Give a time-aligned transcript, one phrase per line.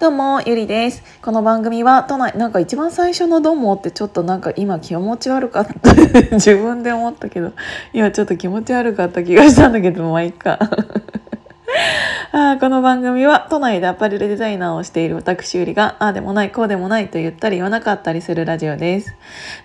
[0.00, 1.02] どうもゆりです。
[1.20, 5.92] この番組は都内なんか一番最初の「どうも」ってちょっとなんか今気持ち悪かった。
[6.32, 7.52] 自分で思ったけど
[7.92, 10.58] 今ちょっと気持ち悪かった気がしたんだけどまあいいか。
[12.32, 19.14] あこの番組は都内でアパレルデザイナーをしている私ゆりがああでもないこうでもないと言ったり言わなかったりするラジオです。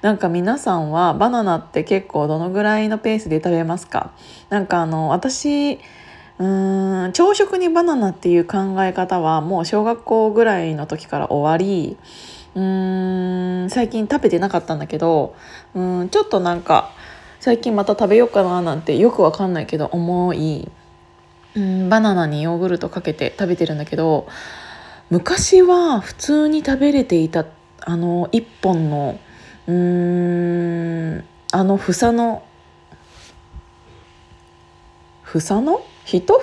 [0.02, 4.12] なんか皆さんはバナナって結構どのぐらいのペースで食べますか？
[4.50, 5.80] なんかあの私
[6.38, 11.98] うん朝食にバナナっていう考え方はもう小学校ぐらいの時から終わり
[12.56, 15.36] うーん最近食べてなかったんだけど
[15.74, 16.92] うんちょっとなんか
[17.40, 20.70] 最近また食べようかななんてよくわかんないけど思い
[21.56, 24.28] うんバナナにヨーグルトかけて食べてるんだけど
[25.10, 27.46] 昔は普通に食べれていた
[27.80, 29.20] あの一本の
[29.68, 32.44] うーんあの房の
[35.40, 35.82] 房の？
[36.06, 36.38] 一房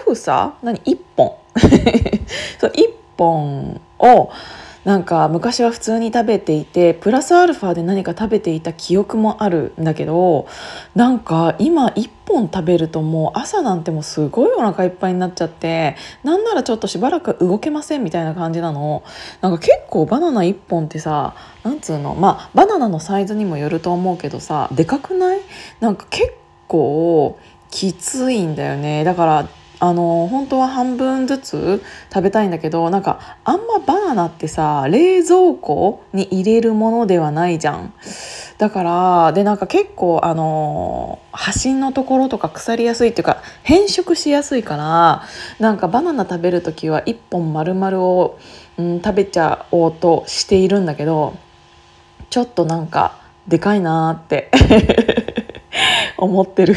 [0.63, 0.81] 何？
[0.85, 1.35] 一本
[2.59, 4.31] そう一本を
[4.85, 10.49] なんか昔は普通に食べていてプラスアルファで何か食べていた記憶もあるんだけど
[10.97, 19.05] なんか今1本食べるともう朝なんてもうすごいお腹いっぱいになっちゃってなんならちょっとしばらく動けませんみたいな感じなの。
[19.41, 22.17] なんか結構バナナ1本ってさなんつうの？
[22.17, 25.41] まあバナナのサイズにもよると思うけどさでかくない？
[25.79, 26.33] なんか結
[26.67, 27.39] 構
[27.73, 29.48] きついんだよねだから
[29.81, 37.93] あの本当は半分ずつ食べたいんだけどなんかあんまバナナってさ冷蔵庫に入れるものではないじゃん
[38.59, 45.23] だからでなんか結構あの端のところとか腐りやすいっていうか変色しやすいから
[45.59, 48.39] なんかバナナ食べる時は1本丸々を、
[48.78, 51.37] うん、食べちゃおうとしているんだけど
[52.31, 54.50] ちょっとなんかでかいなーって
[56.19, 56.77] 思ってる。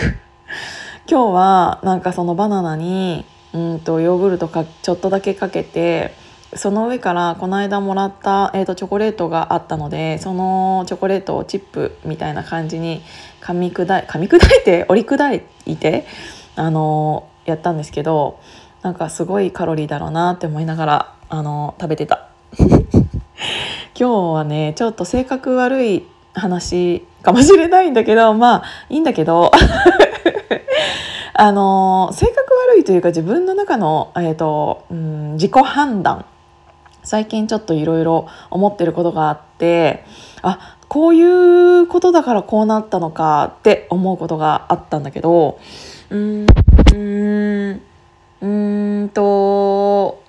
[1.07, 6.15] 今日はなんかそのバナナにうんとヨーグルトかちょっとだけかけて
[6.55, 13.03] その上からこの間もらった、えーと、チョコレートがあったのでそのチョコレートをチップみたいな感じに
[13.41, 16.07] 噛み砕い噛み砕いて折り砕いて
[16.55, 18.39] あのー、やったんですけど
[18.81, 22.29] なんかすごいカロリーだろうなって思いながらあのー、食べてた。
[23.97, 29.51] 今日はねちょっと性格悪い話かもしれないんだけどまあいいんだけど。
[31.37, 32.37] あの性格
[32.69, 36.25] 悪いというか自分の中の、えーとうん、自己判断
[37.03, 40.05] 最近ちょっといろいろ思ってることがあって
[40.41, 45.59] あこういうことだからこうなったのかって思うことがあったんだけど
[46.09, 47.81] うーん
[48.41, 48.47] う
[49.05, 50.23] んと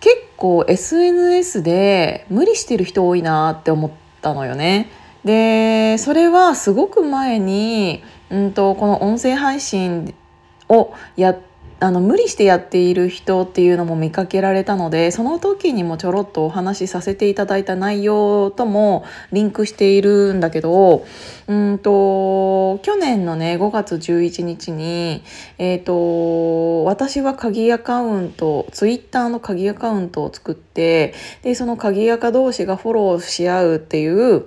[0.00, 3.90] 結構 SNS で無理してる人多いなって思っ
[4.20, 4.90] たのよね。
[5.24, 10.14] でそれはすごく前にんとこの音声配信
[10.68, 11.36] をや
[11.78, 21.04] あの無理してやっている人っていうのも見かけられたのでその時にもちょろっとお話しさせていただいた内容ともリンクしているんだけど
[21.46, 25.22] うんと去年のね5月11日に、
[25.58, 31.12] えーと、私は鍵アカウントツイッターの鍵アカウントを作って
[31.42, 34.46] でその鍵アカ同士がフォローし合うっていう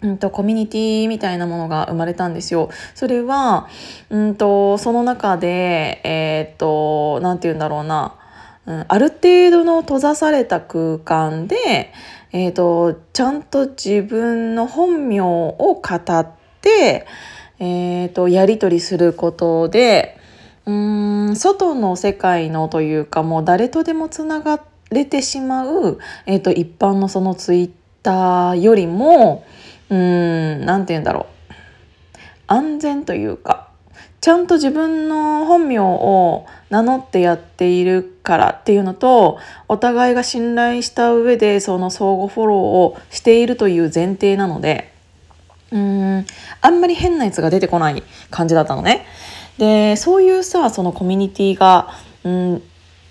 [0.00, 2.70] うんと、コミュニティみたいなものが生まれたんですよ。
[2.94, 3.68] それは、
[4.10, 8.14] うんと、その中で、えー、っと、なんて言うんだろうな、
[8.66, 11.92] うん、ある程度の閉ざされた空間で、
[12.32, 16.26] えー、っと、ちゃんと自分の本名を語っ
[16.60, 17.06] て、
[17.58, 20.16] えー、っと、やり取りすることで、
[20.66, 24.60] うん、外の世界のというか、もう誰とでもつなが
[24.90, 27.70] れてしまう、えっと、一般のそのツイッ
[28.02, 29.44] ターよりも、
[29.90, 31.52] うーん何て言うんだろう
[32.46, 33.68] 安全というか
[34.20, 39.38] ちゃんと自分の本名を名乗ってやっているからっていうのと
[39.68, 44.92] お互いが信頼した上でその相互フォローをしているという前提なので
[45.70, 46.26] うーん
[46.60, 49.06] あんまり変なやつが出てこない感じだったのね。
[49.58, 51.88] でそういうさそのコミュニティが
[52.24, 52.62] うん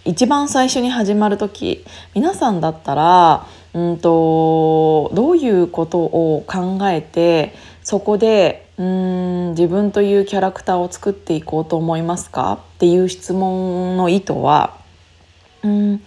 [0.08, 1.84] 一番最初に始まる時
[2.14, 7.54] 皆さんだったらうんとどういうことを考えて
[7.84, 12.54] そこでうん自分というキャラクターを作っていこうと思いますか？
[12.54, 14.78] っていう質問の意図は
[15.64, 16.02] うん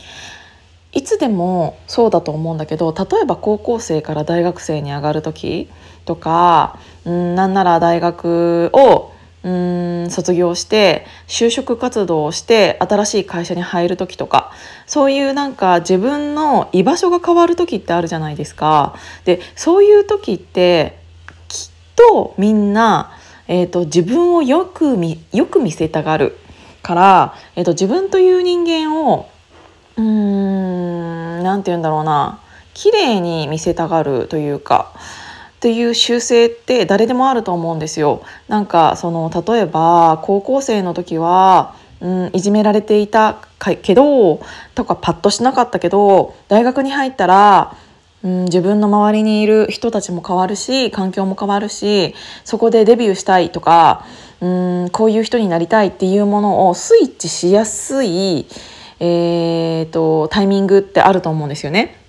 [0.92, 5.68] いつでもそうだと思うんだけど例えば高校生から大学生に上がる時
[6.06, 9.09] とかうんなんなら大学を
[9.42, 14.52] うん卒業して就職活動をして新しい会社に入る時とか
[14.86, 18.94] そういうなんか自分の居場所が変わる時ってあるじゃないですか。
[19.24, 20.98] でそういう時って
[21.48, 23.12] きっとみんな、
[23.48, 26.36] えーと、自分をよく見よく見せたがる
[26.82, 29.30] から、えーと、自分という人間を
[29.96, 32.40] うー何て言うんだろうな
[32.74, 34.92] 綺麗に見せたがるというか
[35.60, 38.22] っていう習性って誰でもあると思うんですよ。
[38.48, 43.36] なんかその例えば高校生の時は、うん、いじめられていた
[43.82, 44.40] けど
[44.74, 47.76] とかパッとしなかったけど大学に入ったら、
[48.22, 52.14] うん、自分の周りにいる人たちも変わるし環境も変わるし
[52.44, 54.06] そこでデビューしたいとか、
[54.40, 54.46] う
[54.86, 58.46] ん、こういう人になりたいっていうものをスイッチしやすい、
[58.98, 61.99] えーとタイミングってあると思うんですよね。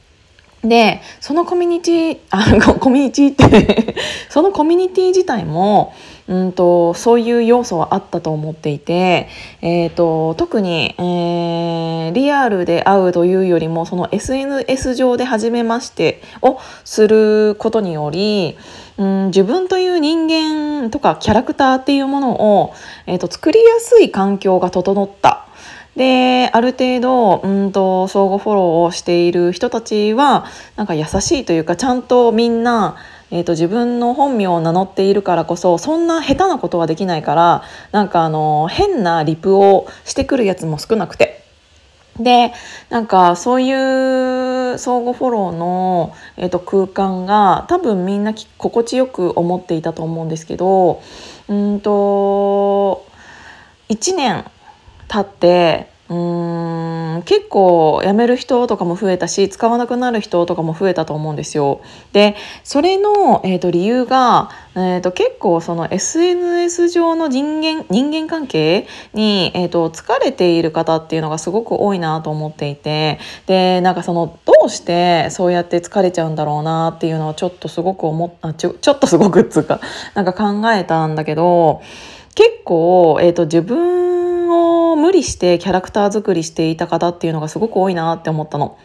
[0.63, 3.95] でそのコミュニティ あコミュニティって
[4.29, 5.93] そのコミュニティ自体も
[6.27, 9.27] うんとそういう要素はあったと思っていて、
[9.61, 18.57] えーと、特に、えー、リアルで会うというよりもその SNS 上で初めましてをすることにより、
[18.97, 22.73] うん、自分という人間とかキャラクターっていうものを、
[23.07, 25.47] えーと作りやすい環境が整った。
[25.95, 30.45] である程度うんと相互フォローをしている人たちは
[30.77, 32.95] なんか優しいというかちゃんとみんな、
[33.29, 41.39] えーと、自分の本名を名乗っているからこそそんな下手なことはできないからなんかあの変なリプをしてくるやつも少なくて。
[42.19, 42.51] で
[42.89, 51.01] なんかそういう相互フォローの、えーと空間が多分みんな心地よく思っていたと思うんですけど
[51.47, 53.07] うんと
[53.89, 54.45] 1年
[55.11, 61.81] 経ってうーん結構辞める人とかも増えたし使わなくなる人とかも増えたと思うんですよ。
[62.13, 79.79] でそれの、えーと、理由が、えーと、結構その SNS 上の人間人間関係に、えーと、疲れている方っていうのがすごく多いなと思っていてでなんかそのどうしてそうやって疲れちゃうんだろうなっていうのをちょっとすごく思っちょちょっとすごくっつうか
[80.13, 81.81] なんか考えたんだけど
[82.35, 84.10] 結構、えー、と自分
[84.91, 88.77] を無理してキャラクター作りしていた方っていうのがすごく多いなって思ったの。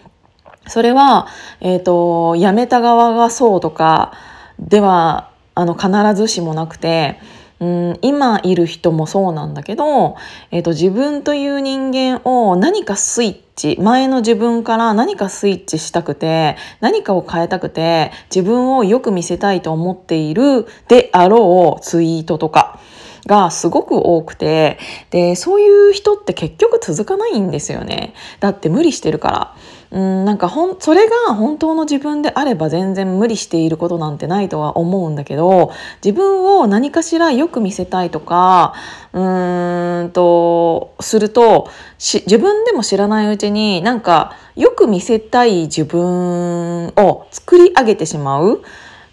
[0.66, 1.28] それは、
[1.60, 4.12] えっ、ー、と、辞めた側がそうとか
[4.58, 7.20] では、あの、必ずしもなくて、
[7.58, 10.16] うん、今いる人もそうなんだけど、
[10.50, 22.78] えーと、自分という人間を何かスイッチ前の自分から何かスイッチしたくて何かを変えたくて自分をよく見せたいと思っているであろうツイートとか
[23.26, 24.78] がすごく多くて
[25.10, 29.56] でそういう人って結局続かないんですよねだって無理してるから
[29.90, 35.72] うんなんかほんそれが本当の自分であれば全然無理していることなんてないとは思うんだけど
[36.04, 38.74] 自分を何かしらよく見せたいとか
[39.12, 48.62] うーんとすると自分でも知らないうちになんかよく見せたい自分を作り上げてしまう。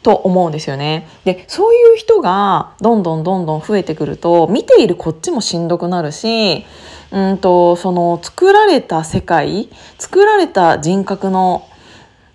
[0.04, 1.08] と思うんですよね。
[1.26, 6.66] でそういう人がどんどんどんどん増えてくると見ているこっちもしんどくなるし
[7.12, 11.68] うんとその作られた世界作られた人格の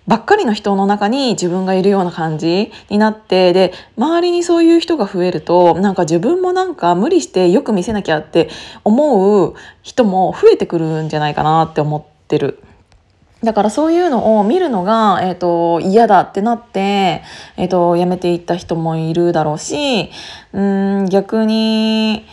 [0.07, 8.49] ばっかりの人の中に自分がいるような感じになってで周りにそういう人が増えるとなんか自分もなんか無理してよく見せなきゃって
[8.83, 12.63] 思う人も増えてくるんじゃないかなって思ってる。
[13.43, 17.23] だからそういうのを見るのが、えーと、嫌だってなって、
[17.55, 20.11] えーと、やめていった人もいるだろうし
[20.51, 22.25] うん逆に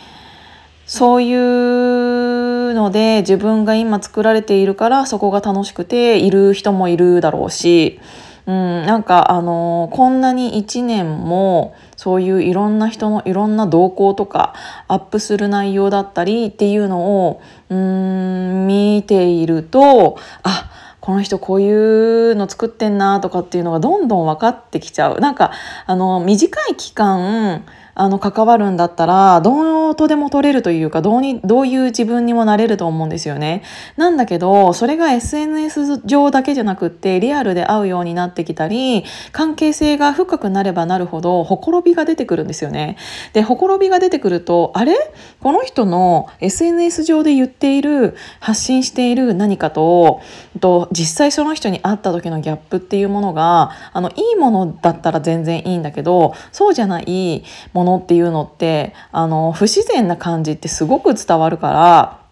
[0.85, 7.99] そういうので自分が今作られているからそこが楽しくている人もいるだろうし、
[8.45, 14.53] うん、なんかあのこんなに1年もそういういろんな人のいろんな動向とか
[14.87, 20.71] アップする内容だったりっていうのをうん見ているとあ
[21.07, 25.21] この人こういうの作ってんなとかっていうのがどんどん分かってきちゃう。
[25.21, 25.53] なんか
[25.85, 27.63] あの短い期間
[27.99, 33.63] あの関わるんだったらどうとでも取れるというかどうにどういう自分にもなれると思うんですよね。
[33.97, 42.97] なんだけどそれが SNS 上だけじゃなくってリアルで会うようになってきたり関係性が深くなればなるほどほころびが出てくるんですよね。
[43.33, 44.95] でほころびが出てくるとあれ？
[45.41, 50.21] この人の SNS 上で言っている発信している何かと
[50.59, 62.27] と実際その人に会った時のギャップっていうものがあのいいものだったら全然いいんだけどそうじゃないもののっていうのってあの不自然な感じってすごく伝わるから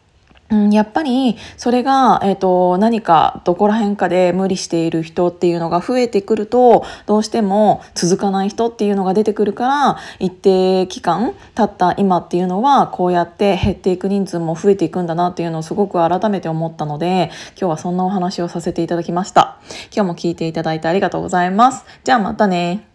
[0.52, 19.58] うん、やっぱりそれが、えーと、何かどこら辺かで無理している人っていうのが増えてくるとどうしても続かない人っていうのが出てくるから一定期間経った今っていうのはこうやって減っていく人数も増えていくんだなっていうのをすごく改めて思ったので今日はそんなお話をさせていただきました。
[19.92, 21.86] 今日も聞いていただいてありがとうございます。
[22.04, 22.95] じゃあまたね。